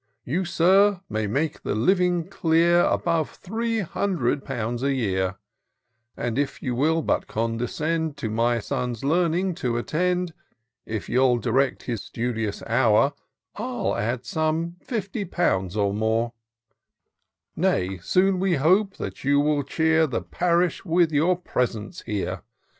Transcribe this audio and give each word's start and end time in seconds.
You, 0.23 0.45
Sir, 0.45 1.01
may 1.11 1.27
make 1.27 1.61
the 1.61 1.75
living 1.75 2.27
clear 2.27 2.85
Above 2.85 3.29
three 3.35 3.81
hundred 3.81 4.43
pounds 4.43 4.81
a 4.81 4.91
year; 4.93 5.35
And 6.17 6.39
if 6.39 6.59
you 6.63 6.73
will 6.73 7.03
but 7.03 7.27
condescend 7.27 8.17
To 8.17 8.27
my 8.31 8.57
Son's 8.57 9.03
learning 9.03 9.53
to 9.61 9.77
attend; 9.77 10.33
If 10.87 11.07
you'U 11.07 11.37
direct 11.39 11.83
his 11.83 12.01
studious 12.01 12.63
hour, 12.65 13.13
I'U 13.55 13.93
add 13.95 14.25
some 14.25 14.77
fifty 14.81 15.23
pounds 15.23 15.77
or 15.77 15.93
more: 15.93 16.33
Nay, 17.55 17.99
soon 17.99 18.39
we 18.39 18.55
hope 18.55 18.97
that 18.97 19.23
you 19.23 19.39
will 19.39 19.61
cheer 19.61 20.07
The 20.07 20.23
parish 20.23 20.83
with 20.83 21.11
your 21.11 21.37
presence 21.37 22.01
here. 22.01 22.41